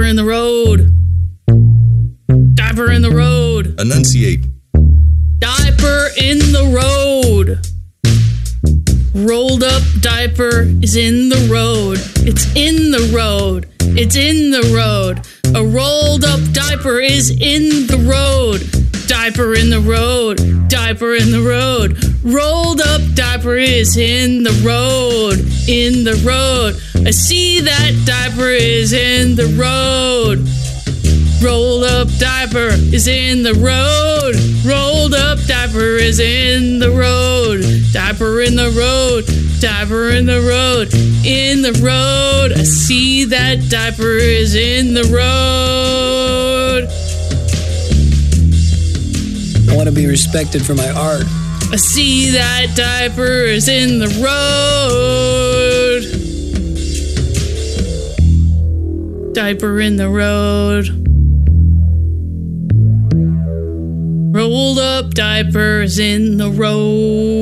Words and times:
Diaper 0.00 0.08
in 0.08 0.16
the 0.16 0.24
road. 0.24 0.94
Diaper 2.54 2.90
in 2.90 3.02
the 3.02 3.10
road. 3.10 3.78
Enunciate. 3.78 4.46
Diaper 5.38 6.08
in 6.16 6.38
the 6.38 6.72
road. 6.72 7.60
Rolled 9.14 9.62
up 9.62 9.82
diaper 10.00 10.62
is 10.80 10.96
in 10.96 11.28
the 11.28 11.46
road. 11.52 11.98
It's 12.26 12.46
in 12.56 12.92
the 12.92 13.12
road. 13.14 13.68
It's 13.80 14.16
in 14.16 14.50
the 14.50 14.72
road. 14.74 15.20
A 15.54 15.62
rolled 15.62 16.24
up 16.24 16.40
diaper 16.52 16.98
is 16.98 17.30
in 17.30 17.86
the 17.86 17.98
road. 18.08 18.62
Diaper 19.06 19.52
in 19.54 19.68
the 19.68 19.80
road. 19.80 20.38
Diaper 20.70 21.14
in 21.14 21.30
the 21.30 21.42
road. 21.42 21.98
Rolled 22.24 22.80
up 22.80 23.02
diaper 23.14 23.56
is 23.56 23.98
in 23.98 24.44
the 24.44 24.62
road. 24.64 25.40
In 25.68 26.04
the 26.04 26.16
road. 26.24 26.80
I 27.06 27.12
see 27.12 27.60
that 27.60 28.02
diaper 28.04 28.50
is 28.50 28.92
in 28.92 29.34
the 29.34 29.46
road. 29.58 30.46
Rolled 31.42 31.84
up 31.84 32.08
diaper 32.18 32.68
is 32.92 33.08
in 33.08 33.42
the 33.42 33.54
road. 33.54 34.36
Rolled 34.64 35.14
up 35.14 35.38
diaper 35.46 35.96
is 35.96 36.20
in 36.20 36.78
the 36.78 36.90
road. 36.90 37.64
Diaper 37.92 38.42
in 38.42 38.54
the 38.54 38.70
road. 38.76 39.24
Diaper 39.60 40.10
in 40.10 40.26
the 40.26 40.40
road. 40.42 40.92
In 41.24 41.62
the 41.62 41.72
road. 41.80 42.52
I 42.52 42.64
see 42.64 43.24
that 43.24 43.70
diaper 43.70 44.18
is 44.18 44.54
in 44.54 44.92
the 44.92 45.04
road. 45.04 46.86
I 49.70 49.76
want 49.76 49.88
to 49.88 49.94
be 49.94 50.06
respected 50.06 50.64
for 50.64 50.74
my 50.74 50.90
art. 50.90 51.24
I 51.72 51.76
see 51.76 52.30
that 52.32 52.74
diaper 52.76 53.44
is 53.44 53.68
in 53.68 53.98
the 53.98 54.08
road. 54.22 55.69
Diaper 59.40 59.80
in 59.80 59.96
the 59.96 60.10
road. 60.10 60.90
Rolled 64.36 64.78
up 64.78 65.14
diapers 65.14 65.98
in 65.98 66.36
the 66.36 66.50
road. 66.50 67.40